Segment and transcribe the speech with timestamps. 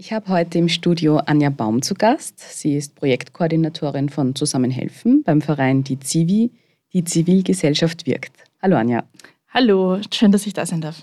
[0.00, 2.38] Ich habe heute im Studio Anja Baum zu Gast.
[2.38, 6.52] Sie ist Projektkoordinatorin von Zusammenhelfen beim Verein Die Zivi,
[6.92, 8.44] die Zivilgesellschaft wirkt.
[8.62, 9.02] Hallo Anja.
[9.48, 11.02] Hallo, schön, dass ich da sein darf.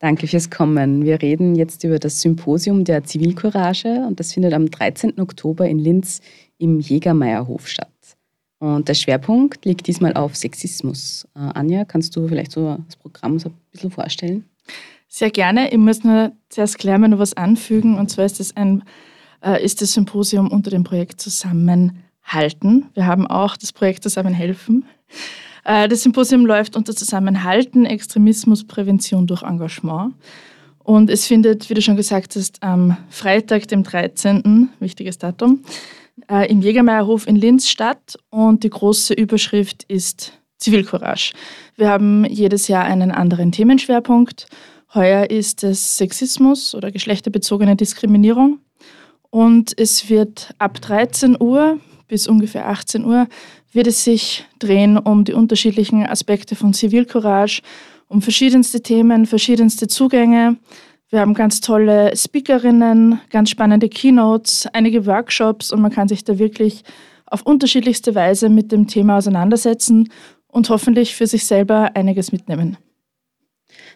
[0.00, 1.04] Danke fürs Kommen.
[1.04, 5.20] Wir reden jetzt über das Symposium der Zivilcourage und das findet am 13.
[5.20, 6.20] Oktober in Linz
[6.58, 7.92] im Jägermeierhof statt.
[8.58, 11.28] Und der Schwerpunkt liegt diesmal auf Sexismus.
[11.36, 14.44] Äh, Anja, kannst du vielleicht so das Programm so ein bisschen vorstellen?
[15.16, 15.70] Sehr gerne.
[15.70, 17.98] Ich muss nur zuerst gleich mal noch was anfügen.
[17.98, 18.82] Und zwar ist das, ein,
[19.44, 22.86] äh, ist das Symposium unter dem Projekt Zusammenhalten.
[22.94, 24.84] Wir haben auch das Projekt Zusammenhelfen.
[25.64, 30.14] Äh, das Symposium läuft unter Zusammenhalten, Extremismus, Prävention durch Engagement.
[30.80, 35.62] Und es findet, wie du schon gesagt hast, am Freitag, dem 13., wichtiges Datum,
[36.28, 38.18] äh, im Jägermeierhof in Linz statt.
[38.30, 41.34] Und die große Überschrift ist Zivilcourage.
[41.76, 44.48] Wir haben jedes Jahr einen anderen Themenschwerpunkt.
[44.94, 48.60] Heuer ist es Sexismus oder geschlechterbezogene Diskriminierung.
[49.30, 53.26] Und es wird ab 13 Uhr bis ungefähr 18 Uhr
[53.72, 57.62] wird es sich drehen um die unterschiedlichen Aspekte von Zivilcourage,
[58.06, 60.56] um verschiedenste Themen, verschiedenste Zugänge.
[61.08, 66.38] Wir haben ganz tolle Speakerinnen, ganz spannende Keynotes, einige Workshops und man kann sich da
[66.38, 66.84] wirklich
[67.26, 70.10] auf unterschiedlichste Weise mit dem Thema auseinandersetzen
[70.46, 72.76] und hoffentlich für sich selber einiges mitnehmen.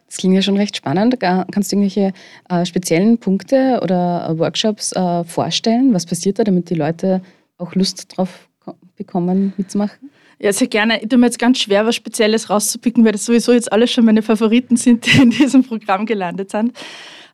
[0.09, 1.21] Das klingt ja schon recht spannend.
[1.21, 2.13] Kannst du irgendwelche
[2.49, 5.93] äh, speziellen Punkte oder äh, Workshops äh, vorstellen?
[5.93, 7.21] Was passiert da, damit die Leute
[7.59, 8.49] auch Lust drauf
[8.97, 10.11] bekommen, mitzumachen?
[10.41, 11.03] Ja, sehr gerne.
[11.03, 14.05] Ich tue mir jetzt ganz schwer, was Spezielles rauszupicken, weil das sowieso jetzt alles schon
[14.05, 16.73] meine Favoriten sind, die in diesem Programm gelandet sind.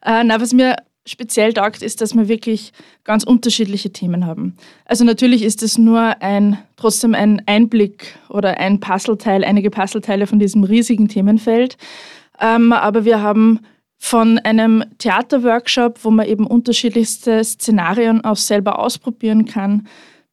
[0.04, 2.72] Äh, na, was mir speziell taugt, ist, dass wir wirklich
[3.04, 4.56] ganz unterschiedliche Themen haben.
[4.86, 10.38] Also natürlich ist es nur ein, trotzdem ein Einblick oder ein Puzzleteil, einige Puzzleteile von
[10.38, 11.76] diesem riesigen Themenfeld.
[12.40, 13.60] Ähm, aber wir haben
[13.96, 19.88] von einem Theaterworkshop, wo man eben unterschiedlichste Szenarien auch selber ausprobieren kann,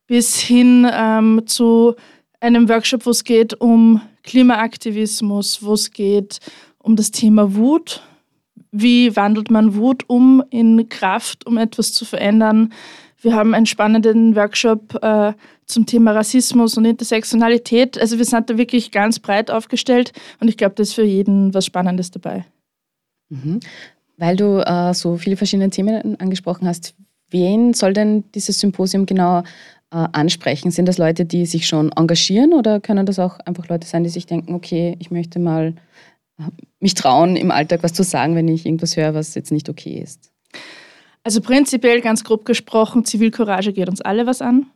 [0.07, 1.95] bis hin ähm, zu
[2.41, 6.39] einem Workshop, wo es geht um Klimaaktivismus, wo es geht
[6.79, 8.01] um das Thema Wut.
[8.71, 12.73] Wie wandelt man Wut um in Kraft, um etwas zu verändern?
[13.21, 15.33] Wir haben einen spannenden Workshop äh,
[15.65, 17.99] zum Thema Rassismus und Intersektionalität.
[17.99, 21.53] Also wir sind da wirklich ganz breit aufgestellt und ich glaube, da ist für jeden
[21.53, 22.45] was Spannendes dabei.
[23.29, 23.59] Mhm.
[24.17, 26.95] Weil du äh, so viele verschiedene Themen angesprochen hast,
[27.29, 29.39] wen soll denn dieses Symposium genau
[29.91, 30.71] äh, ansprechen?
[30.71, 34.09] Sind das Leute, die sich schon engagieren oder können das auch einfach Leute sein, die
[34.09, 35.75] sich denken, okay, ich möchte mal
[36.39, 36.43] äh,
[36.79, 39.99] mich trauen, im Alltag was zu sagen, wenn ich irgendwas höre, was jetzt nicht okay
[40.03, 40.31] ist?
[41.23, 44.71] Also prinzipiell ganz grob gesprochen, Zivilcourage geht uns alle was an.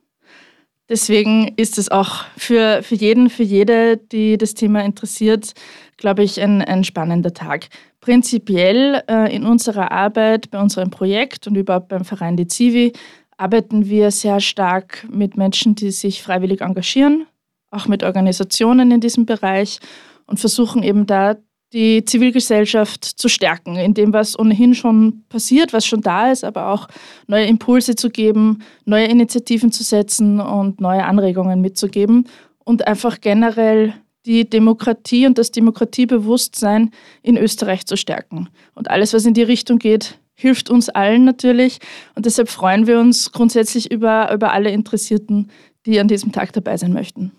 [0.88, 5.54] Deswegen ist es auch für, für jeden, für jede, die das Thema interessiert,
[5.98, 7.70] glaube ich, ein, ein spannender Tag.
[8.02, 12.94] Prinzipiell äh, in unserer Arbeit, bei unserem Projekt und überhaupt beim Verein Die Zivi
[13.36, 17.26] arbeiten wir sehr stark mit Menschen, die sich freiwillig engagieren,
[17.72, 19.80] auch mit Organisationen in diesem Bereich
[20.28, 21.36] und versuchen eben da
[21.74, 26.70] die Zivilgesellschaft zu stärken, in dem, was ohnehin schon passiert, was schon da ist, aber
[26.70, 26.88] auch
[27.28, 32.28] neue Impulse zu geben, neue Initiativen zu setzen und neue Anregungen mitzugeben
[32.64, 33.94] und einfach generell
[34.26, 38.50] die Demokratie und das Demokratiebewusstsein in Österreich zu stärken.
[38.74, 41.80] Und alles, was in die Richtung geht, hilft uns allen natürlich.
[42.16, 45.52] Und deshalb freuen wir uns grundsätzlich über, über alle Interessierten,
[45.86, 47.32] die an diesem Tag dabei sein möchten.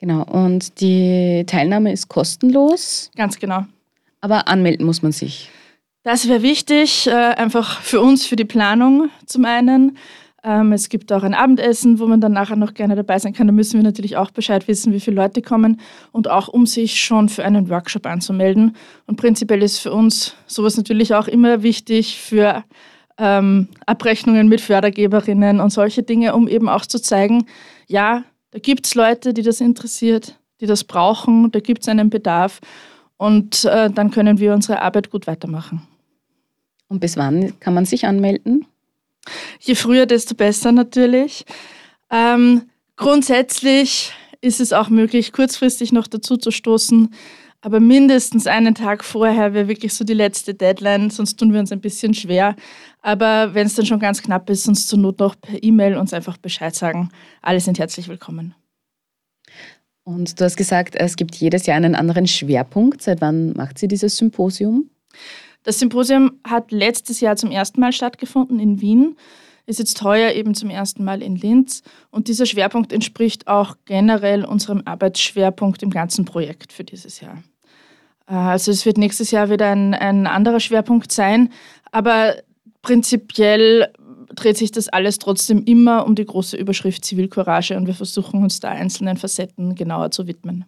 [0.00, 3.10] Genau, und die Teilnahme ist kostenlos.
[3.16, 3.64] Ganz genau.
[4.20, 5.50] Aber anmelden muss man sich.
[6.02, 9.96] Das wäre wichtig, äh, einfach für uns, für die Planung zum einen.
[10.44, 13.46] Ähm, es gibt auch ein Abendessen, wo man dann nachher noch gerne dabei sein kann.
[13.46, 15.80] Da müssen wir natürlich auch Bescheid wissen, wie viele Leute kommen
[16.12, 18.76] und auch um sich schon für einen Workshop anzumelden.
[19.06, 22.64] Und prinzipiell ist für uns sowas natürlich auch immer wichtig für
[23.16, 27.46] ähm, Abrechnungen mit Fördergeberinnen und solche Dinge, um eben auch zu zeigen,
[27.86, 32.08] ja, da gibt es Leute, die das interessiert, die das brauchen, da gibt es einen
[32.08, 32.60] Bedarf
[33.16, 35.82] und äh, dann können wir unsere Arbeit gut weitermachen.
[36.86, 38.64] Und bis wann kann man sich anmelden?
[39.58, 41.44] Je früher, desto besser natürlich.
[42.12, 47.12] Ähm, grundsätzlich ist es auch möglich, kurzfristig noch dazu zu stoßen.
[47.64, 51.72] Aber mindestens einen Tag vorher wäre wirklich so die letzte Deadline, sonst tun wir uns
[51.72, 52.56] ein bisschen schwer.
[53.00, 56.12] Aber wenn es dann schon ganz knapp ist, uns zur Not noch per E-Mail uns
[56.12, 57.08] einfach Bescheid sagen.
[57.40, 58.54] Alle sind herzlich willkommen.
[60.02, 63.00] Und du hast gesagt, es gibt jedes Jahr einen anderen Schwerpunkt.
[63.00, 64.90] Seit wann macht sie dieses Symposium?
[65.62, 69.16] Das Symposium hat letztes Jahr zum ersten Mal stattgefunden in Wien,
[69.64, 71.82] ist jetzt heuer eben zum ersten Mal in Linz.
[72.10, 77.42] Und dieser Schwerpunkt entspricht auch generell unserem Arbeitsschwerpunkt im ganzen Projekt für dieses Jahr.
[78.26, 81.50] Äh, also es wird nächstes Jahr wieder ein, ein anderer Schwerpunkt sein.
[81.92, 82.36] Aber
[82.82, 83.92] prinzipiell
[84.34, 88.60] dreht sich das alles trotzdem immer um die große Überschrift Zivilcourage und wir versuchen uns
[88.60, 90.64] da einzelnen Facetten genauer zu widmen.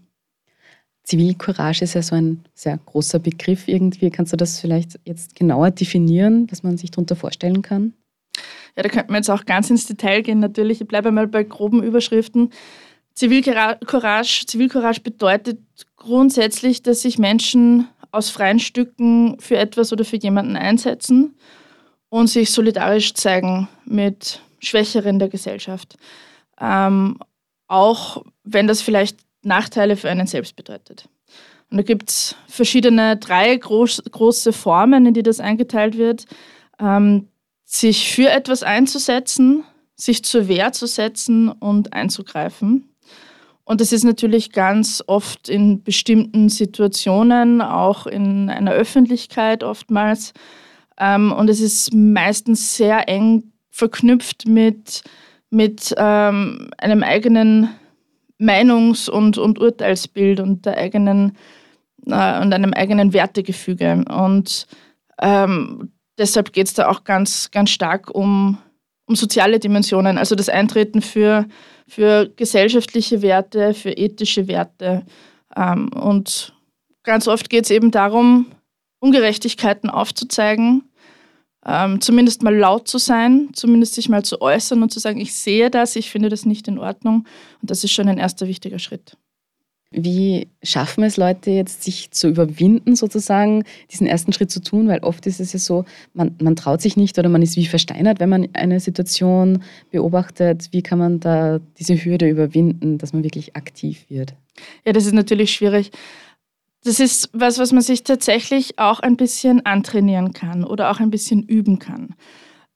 [1.03, 4.11] Zivilcourage ist ja so ein sehr großer Begriff irgendwie.
[4.11, 7.93] Kannst du das vielleicht jetzt genauer definieren, was man sich darunter vorstellen kann?
[8.77, 10.41] Ja, da könnte man jetzt auch ganz ins Detail gehen.
[10.41, 12.51] Natürlich, ich bleibe mal bei groben Überschriften.
[13.15, 15.61] Zivilcourage, Zivilcourage bedeutet
[16.07, 21.37] grundsätzlich, dass sich Menschen aus freien Stücken für etwas oder für jemanden einsetzen
[22.09, 25.97] und sich solidarisch zeigen mit Schwächeren der Gesellschaft.
[26.61, 27.19] Ähm,
[27.67, 31.09] auch wenn das vielleicht Nachteile für einen selbst bedeutet.
[31.71, 36.27] Und da gibt es verschiedene, drei groß, große Formen, in die das eingeteilt wird.
[36.79, 37.29] Ähm,
[37.65, 39.65] sich für etwas einzusetzen,
[39.97, 42.89] sich zur Wehr zu setzen und einzugreifen.
[43.67, 50.33] Und das ist natürlich ganz oft in bestimmten Situationen, auch in einer Öffentlichkeit oftmals.
[50.99, 55.03] Ähm, und es ist meistens sehr eng verknüpft mit,
[55.51, 57.69] mit ähm, einem eigenen
[58.39, 61.37] Meinungs- und, und Urteilsbild und der eigenen
[62.07, 64.05] äh, und einem eigenen Wertegefüge.
[64.09, 64.69] Und
[65.21, 68.59] ähm, deshalb geht es da auch ganz, ganz stark um,
[69.07, 71.47] um soziale Dimensionen, also das Eintreten für,
[71.89, 75.05] für gesellschaftliche Werte, für ethische Werte.
[75.57, 76.53] Ähm, und
[77.03, 78.47] ganz oft geht es eben darum,
[78.99, 80.83] Ungerechtigkeiten aufzuzeigen,
[81.65, 85.35] ähm, zumindest mal laut zu sein, zumindest sich mal zu äußern und zu sagen, ich
[85.35, 87.27] sehe das, ich finde das nicht in Ordnung.
[87.61, 89.17] Und das ist schon ein erster wichtiger Schritt.
[89.91, 94.89] Wie schaffen es Leute jetzt, sich zu überwinden, sozusagen, diesen ersten Schritt zu tun?
[94.89, 97.67] Weil oft ist es ja so, man, man traut sich nicht oder man ist wie
[97.67, 100.69] versteinert, wenn man eine Situation beobachtet.
[100.73, 104.35] Wie kann man da diese Hürde überwinden, dass man wirklich aktiv wird?
[104.85, 105.93] Ja, das ist natürlich schwierig.
[106.83, 111.11] Das ist was, was man sich tatsächlich auch ein bisschen antrainieren kann oder auch ein
[111.11, 112.15] bisschen üben kann.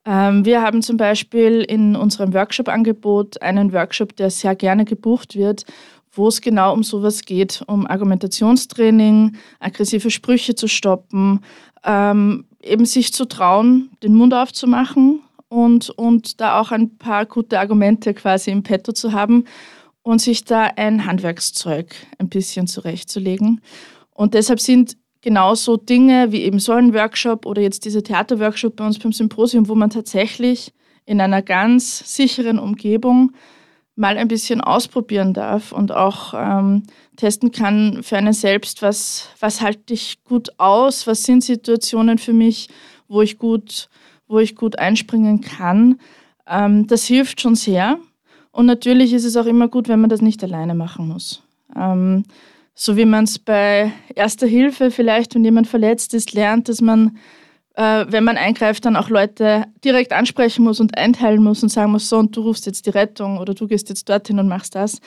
[0.06, 5.64] Ähm, wir haben zum Beispiel in unserem Workshop-Angebot einen Workshop, der sehr gerne gebucht wird,
[6.12, 11.40] wo es genau um sowas geht, um Argumentationstraining, aggressive Sprüche zu stoppen,
[11.84, 17.58] ähm, eben sich zu trauen, den Mund aufzumachen und, und da auch ein paar gute
[17.58, 19.44] Argumente quasi im Petto zu haben
[20.02, 23.60] und sich da ein Handwerkszeug ein bisschen zurechtzulegen.
[24.12, 28.86] Und deshalb sind genauso Dinge wie eben so ein Workshop oder jetzt dieser Theaterworkshop bei
[28.86, 30.72] uns beim Symposium, wo man tatsächlich
[31.04, 33.32] in einer ganz sicheren Umgebung
[34.00, 36.84] mal ein bisschen ausprobieren darf und auch ähm,
[37.16, 42.32] testen kann für einen selbst, was, was halte ich gut aus, was sind Situationen für
[42.32, 42.68] mich,
[43.08, 43.90] wo ich gut,
[44.26, 46.00] wo ich gut einspringen kann.
[46.48, 47.98] Ähm, das hilft schon sehr.
[48.52, 51.42] Und natürlich ist es auch immer gut, wenn man das nicht alleine machen muss.
[51.76, 52.24] Ähm,
[52.74, 57.18] so wie man es bei Erster Hilfe vielleicht, wenn jemand verletzt ist, lernt, dass man
[57.80, 61.92] äh, wenn man eingreift, dann auch Leute direkt ansprechen muss und einteilen muss und sagen
[61.92, 64.74] muss, so und du rufst jetzt die Rettung oder du gehst jetzt dorthin und machst
[64.74, 65.00] das.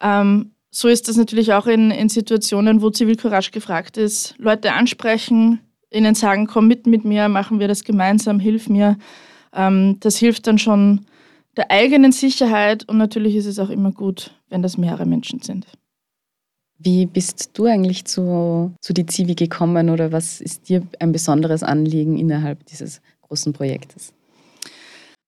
[0.00, 4.36] Ähm, so ist das natürlich auch in, in Situationen, wo Zivilcourage gefragt ist.
[4.38, 5.58] Leute ansprechen,
[5.90, 8.98] ihnen sagen, komm mit mit mir, machen wir das gemeinsam, hilf mir.
[9.52, 11.06] Ähm, das hilft dann schon
[11.56, 15.66] der eigenen Sicherheit und natürlich ist es auch immer gut, wenn das mehrere Menschen sind.
[16.84, 21.62] Wie bist du eigentlich zu, zu die Zivi gekommen oder was ist dir ein besonderes
[21.62, 24.12] Anliegen innerhalb dieses großen Projektes?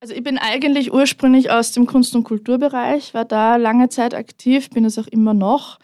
[0.01, 4.69] Also ich bin eigentlich ursprünglich aus dem Kunst- und Kulturbereich, war da lange Zeit aktiv,
[4.71, 5.79] bin es auch immer noch.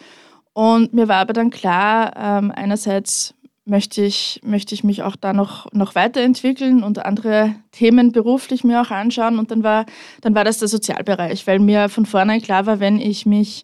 [0.52, 3.34] Und mir war aber dann klar, ähm, einerseits
[3.64, 8.82] möchte ich, möchte ich mich auch da noch, noch weiterentwickeln und andere Themen beruflich mir
[8.82, 9.38] auch anschauen.
[9.38, 9.86] Und dann war,
[10.20, 13.62] dann war das der Sozialbereich, weil mir von vornherein klar war, wenn ich mich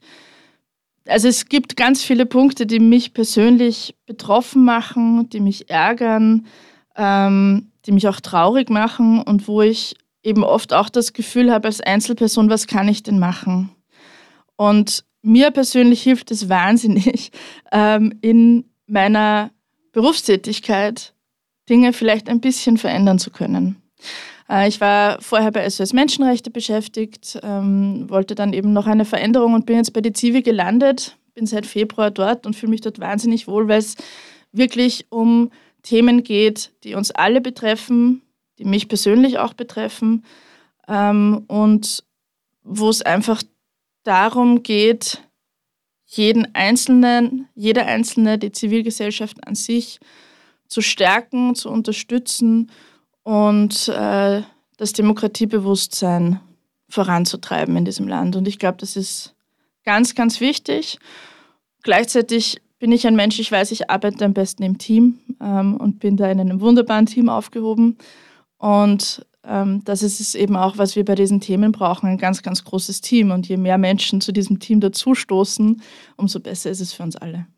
[1.07, 6.47] also es gibt ganz viele Punkte, die mich persönlich betroffen machen, die mich ärgern,
[6.97, 11.69] ähm, die mich auch traurig machen und wo ich eben oft auch das Gefühl habe
[11.69, 13.71] als Einzelperson, was kann ich denn machen?
[14.57, 17.31] Und mir persönlich hilft es wahnsinnig,
[17.73, 19.51] ähm, in meiner
[19.93, 21.15] Berufstätigkeit
[21.69, 23.77] Dinge vielleicht ein bisschen verändern zu können.
[24.49, 29.55] Äh, ich war vorher bei SOS Menschenrechte beschäftigt, ähm, wollte dann eben noch eine Veränderung
[29.55, 33.01] und bin jetzt bei die Zivi gelandet, bin seit Februar dort und fühle mich dort
[33.01, 33.97] wahnsinnig wohl, weil es
[34.53, 35.51] wirklich um
[35.83, 38.23] Themen geht, die uns alle betreffen,
[38.59, 40.25] die mich persönlich auch betreffen
[40.89, 42.05] ähm, und
[42.63, 43.43] wo es einfach
[44.03, 45.23] darum geht,
[46.07, 49.99] jeden Einzelnen, jede Einzelne, die Zivilgesellschaft an sich
[50.69, 52.71] zu stärken, zu unterstützen
[53.27, 54.43] und äh,
[54.77, 56.39] das Demokratiebewusstsein
[56.89, 58.37] voranzutreiben in diesem Land.
[58.37, 59.35] Und ich glaube, das ist
[59.85, 61.01] ganz, ganz wichtig.
[61.83, 65.99] Gleichzeitig bin ich ein Mensch, ich weiß, ich arbeite am besten im Team ähm, und
[65.99, 67.99] bin da in einem wunderbaren Team aufgehoben.
[68.59, 72.45] Und ähm, das ist es eben auch, was wir bei diesen Themen brauchen, ein ganz,
[72.45, 73.33] ganz großes Team.
[73.33, 75.83] Und je mehr Menschen zu diesem Team dazustoßen,
[76.17, 77.49] umso besser ist es für uns alle.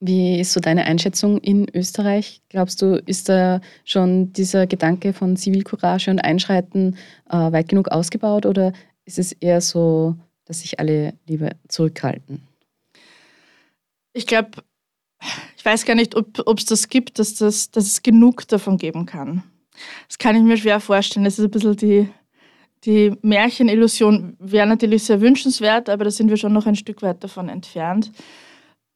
[0.00, 2.40] Wie ist so deine Einschätzung in Österreich?
[2.48, 6.96] Glaubst du, ist da schon dieser Gedanke von Zivilcourage und Einschreiten
[7.28, 8.72] äh, weit genug ausgebaut oder
[9.04, 10.16] ist es eher so,
[10.46, 12.48] dass sich alle lieber zurückhalten?
[14.14, 14.62] Ich glaube,
[15.56, 19.04] ich weiß gar nicht, ob es das gibt, dass, das, dass es genug davon geben
[19.04, 19.42] kann.
[20.08, 21.24] Das kann ich mir schwer vorstellen.
[21.24, 22.08] Das ist ein bisschen die,
[22.84, 27.22] die Märchenillusion, wäre natürlich sehr wünschenswert, aber da sind wir schon noch ein Stück weit
[27.22, 28.10] davon entfernt.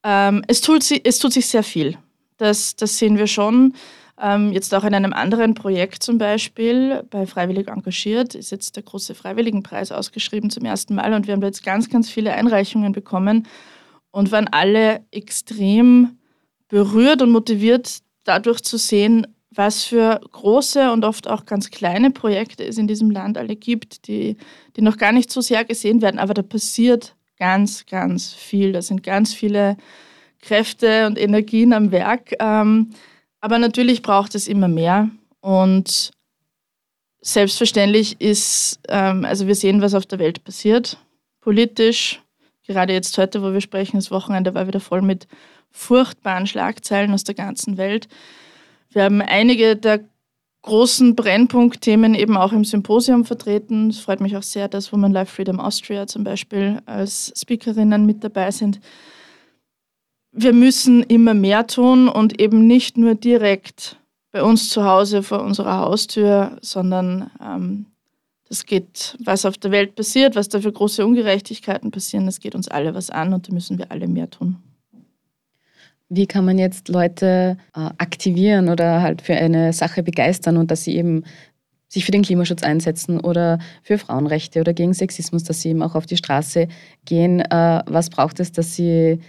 [0.05, 1.97] Ähm, es, tut, es tut sich sehr viel.
[2.37, 3.75] Das, das sehen wir schon.
[4.21, 8.85] Ähm, jetzt auch in einem anderen Projekt zum Beispiel, bei Freiwillig engagiert, ist jetzt der
[8.85, 13.49] große Freiwilligenpreis ausgeschrieben zum ersten Mal und wir haben jetzt ganz, ganz viele Einreichungen bekommen
[14.13, 16.19] und waren alle extrem
[16.69, 22.65] berührt und motiviert, dadurch zu sehen, was für große und oft auch ganz kleine Projekte
[22.65, 24.37] es in diesem Land alle gibt, die,
[24.77, 28.73] die noch gar nicht so sehr gesehen werden, aber da passiert ganz, ganz viel.
[28.73, 29.77] Da sind ganz viele
[30.41, 32.33] Kräfte und Energien am Werk.
[32.39, 32.91] Ähm,
[33.41, 35.11] aber natürlich braucht es immer mehr.
[35.41, 36.13] Und
[37.21, 40.99] selbstverständlich ist, ähm, also wir sehen, was auf der Welt passiert,
[41.41, 42.21] politisch.
[42.67, 45.27] Gerade jetzt heute, wo wir sprechen, das Wochenende war wieder voll mit
[45.71, 48.09] furchtbaren Schlagzeilen aus der ganzen Welt.
[48.91, 50.01] Wir haben einige der
[50.65, 53.91] großen Brennpunktthemen eben auch im Symposium vertreten.
[53.91, 58.25] Es freut mich auch sehr, dass Women Life Freedom Austria zum Beispiel als Speakerinnen mit
[58.25, 58.81] dabei sind.
[60.33, 63.99] Wir müssen immer mehr tun und eben nicht nur direkt
[64.33, 67.87] bei uns zu Hause vor unserer Haustür, sondern ähm,
[68.49, 72.55] das geht, was auf der Welt passiert, was da für große Ungerechtigkeiten passieren, das geht
[72.55, 74.57] uns alle was an und da müssen wir alle mehr tun.
[76.09, 80.85] Wie kann man jetzt Leute äh, aktivieren oder halt für eine Sache begeistern und dass
[80.85, 81.25] sie eben
[81.89, 85.95] sich für den Klimaschutz einsetzen oder für Frauenrechte oder gegen Sexismus, dass sie eben auch
[85.95, 86.69] auf die Straße
[87.05, 87.41] gehen.
[87.41, 89.21] Äh, was braucht es, dass sie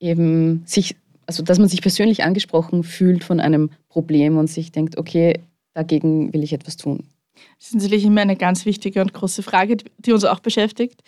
[0.00, 4.98] eben sich, also dass man sich persönlich angesprochen fühlt von einem Problem und sich denkt,
[4.98, 5.40] okay,
[5.74, 7.04] dagegen will ich etwas tun?
[7.58, 11.02] Das ist natürlich immer eine ganz wichtige und große Frage, die uns auch beschäftigt.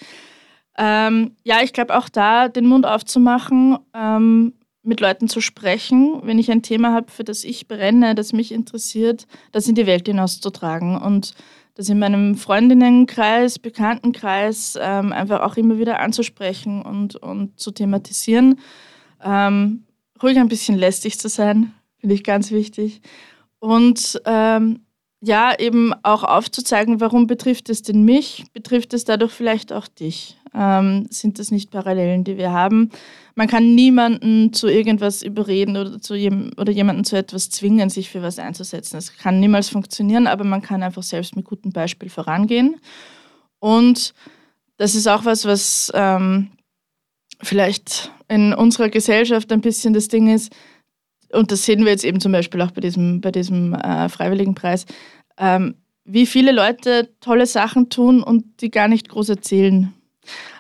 [0.79, 6.39] Ähm, ja, ich glaube auch da den Mund aufzumachen, ähm, mit Leuten zu sprechen, wenn
[6.39, 10.07] ich ein Thema habe, für das ich brenne, das mich interessiert, das in die Welt
[10.07, 11.35] hinauszutragen und
[11.75, 18.59] das in meinem Freundinnenkreis, Bekanntenkreis ähm, einfach auch immer wieder anzusprechen und, und zu thematisieren.
[19.23, 19.85] Ähm,
[20.23, 23.03] ruhig ein bisschen lästig zu sein, finde ich ganz wichtig.
[23.59, 24.81] Und ähm,
[25.23, 30.37] ja, eben auch aufzuzeigen, warum betrifft es denn mich, betrifft es dadurch vielleicht auch dich.
[30.55, 32.91] Ähm, sind das nicht Parallelen, die wir haben?
[33.35, 38.11] Man kann niemanden zu irgendwas überreden oder, zu jem oder jemanden zu etwas zwingen, sich
[38.11, 38.97] für was einzusetzen.
[38.97, 42.81] Das kann niemals funktionieren, aber man kann einfach selbst mit gutem Beispiel vorangehen.
[43.61, 44.15] Und
[44.79, 46.51] das ist auch was, was ähm,
[47.43, 50.51] vielleicht in unserer Gesellschaft ein bisschen das Ding ist,
[51.33, 54.87] und das sehen wir jetzt eben zum Beispiel auch bei diesem, bei diesem äh, Freiwilligenpreis,
[55.39, 59.93] ähm, wie viele Leute tolle Sachen tun und die gar nicht groß erzählen.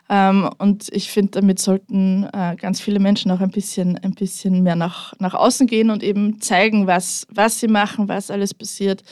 [0.09, 4.63] Ähm, und ich finde, damit sollten äh, ganz viele Menschen auch ein bisschen, ein bisschen
[4.63, 9.03] mehr nach, nach außen gehen und eben zeigen, was, was sie machen, was alles passiert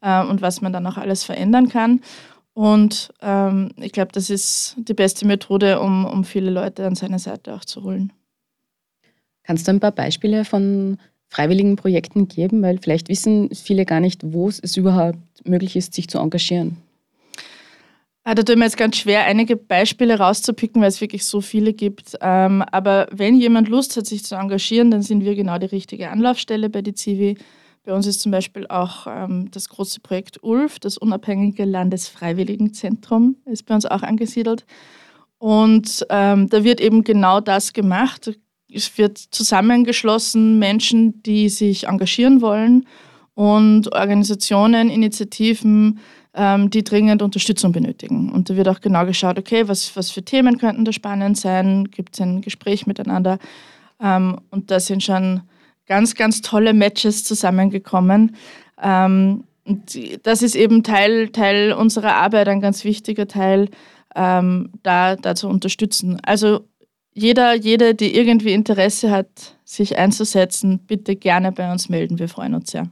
[0.00, 2.00] äh, und was man dann auch alles verändern kann.
[2.52, 7.18] Und ähm, ich glaube, das ist die beste Methode, um, um viele Leute an seine
[7.18, 8.12] Seite auch zu holen.
[9.50, 12.62] Kannst du ein paar Beispiele von freiwilligen Projekten geben?
[12.62, 16.76] Weil vielleicht wissen viele gar nicht, wo es überhaupt möglich ist, sich zu engagieren.
[18.22, 21.72] Ah, da tut mir jetzt ganz schwer, einige Beispiele rauszupicken, weil es wirklich so viele
[21.72, 22.16] gibt.
[22.20, 26.10] Ähm, aber wenn jemand Lust hat, sich zu engagieren, dann sind wir genau die richtige
[26.10, 27.36] Anlaufstelle bei die Zivi.
[27.82, 33.66] Bei uns ist zum Beispiel auch ähm, das große Projekt ULF, das unabhängige Landesfreiwilligenzentrum, ist
[33.66, 34.64] bei uns auch angesiedelt.
[35.38, 38.30] Und ähm, da wird eben genau das gemacht
[38.74, 42.86] es wird zusammengeschlossen Menschen, die sich engagieren wollen
[43.34, 45.98] und Organisationen, Initiativen,
[46.34, 48.30] ähm, die dringend Unterstützung benötigen.
[48.30, 51.90] Und da wird auch genau geschaut, okay, was, was für Themen könnten da spannend sein,
[51.90, 53.38] gibt es ein Gespräch miteinander.
[54.00, 55.42] Ähm, und da sind schon
[55.86, 58.36] ganz, ganz tolle Matches zusammengekommen.
[58.80, 63.68] Ähm, und das ist eben Teil, Teil unserer Arbeit, ein ganz wichtiger Teil,
[64.12, 66.18] da, da zu unterstützen.
[66.24, 66.64] Also
[67.12, 72.18] jeder, jede, die irgendwie Interesse hat, sich einzusetzen, bitte gerne bei uns melden.
[72.18, 72.88] Wir freuen uns sehr.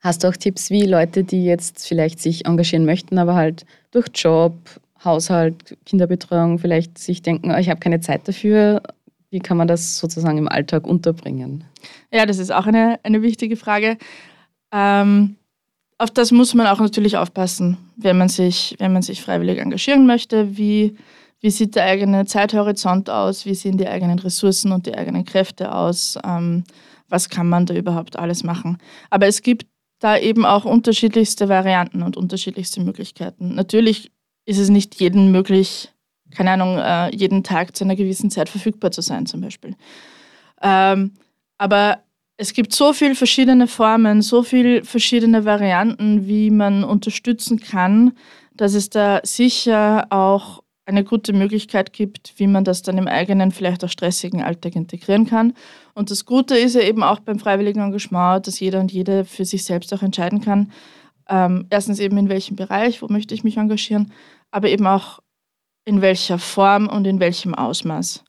[0.00, 4.06] Hast du auch Tipps, wie Leute, die jetzt vielleicht sich engagieren möchten, aber halt durch
[4.14, 4.54] Job,
[5.02, 8.82] Haushalt, Kinderbetreuung vielleicht sich denken, oh, ich habe keine Zeit dafür,
[9.30, 11.64] wie kann man das sozusagen im Alltag unterbringen?
[12.12, 13.98] Ja, das ist auch eine, eine wichtige Frage.
[14.72, 15.36] Ähm,
[15.98, 20.06] auf das muss man auch natürlich aufpassen, wenn man sich, wenn man sich freiwillig engagieren
[20.06, 20.56] möchte.
[20.56, 20.96] Wie,
[21.44, 23.44] wie sieht der eigene Zeithorizont aus?
[23.44, 26.16] Wie sehen die eigenen Ressourcen und die eigenen Kräfte aus?
[26.24, 26.64] Ähm,
[27.10, 28.78] was kann man da überhaupt alles machen?
[29.10, 29.66] Aber es gibt
[29.98, 33.54] da eben auch unterschiedlichste Varianten und unterschiedlichste Möglichkeiten.
[33.54, 34.10] Natürlich
[34.46, 35.92] ist es nicht jedem möglich,
[36.34, 39.76] keine Ahnung, äh, jeden Tag zu einer gewissen Zeit verfügbar zu sein, zum Beispiel.
[40.62, 41.12] Ähm,
[41.58, 41.98] aber
[42.38, 48.16] es gibt so viele verschiedene Formen, so viele verschiedene Varianten, wie man unterstützen kann,
[48.54, 53.52] dass es da sicher auch eine gute Möglichkeit gibt, wie man das dann im eigenen,
[53.52, 55.54] vielleicht auch stressigen Alltag integrieren kann.
[55.94, 59.44] Und das Gute ist ja eben auch beim freiwilligen Engagement, dass jeder und jede für
[59.44, 60.72] sich selbst auch entscheiden kann,
[61.28, 64.12] ähm, erstens eben in welchem Bereich, wo möchte ich mich engagieren,
[64.50, 65.20] aber eben auch
[65.86, 68.24] in welcher Form und in welchem Ausmaß.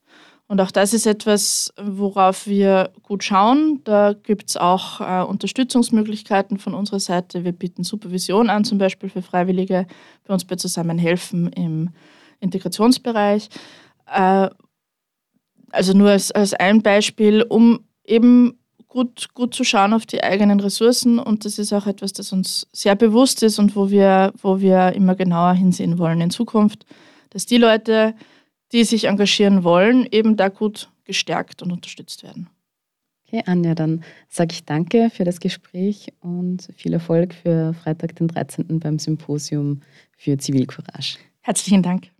[0.47, 3.81] Und auch das ist etwas, worauf wir gut schauen.
[3.83, 7.43] Da gibt es auch äh, Unterstützungsmöglichkeiten von unserer Seite.
[7.43, 9.87] Wir bieten Supervision an, zum Beispiel für Freiwillige
[10.27, 11.89] bei uns bei Zusammenhelfen im
[12.39, 13.49] Integrationsbereich.
[14.07, 14.49] Äh,
[15.71, 20.59] also nur als, als ein Beispiel, um eben gut, gut zu schauen auf die eigenen
[20.59, 21.19] Ressourcen.
[21.19, 24.93] Und das ist auch etwas, das uns sehr bewusst ist und wo wir, wo wir
[24.93, 26.85] immer genauer hinsehen wollen in Zukunft,
[27.31, 28.15] dass die Leute,
[28.71, 32.49] die sich engagieren wollen, eben da gut gestärkt und unterstützt werden.
[33.27, 38.27] Okay, Anja, dann sage ich danke für das Gespräch und viel Erfolg für Freitag, den
[38.27, 38.79] 13.
[38.79, 39.81] beim Symposium
[40.15, 41.17] für Zivilcourage.
[41.41, 42.14] Herzlichen Dank.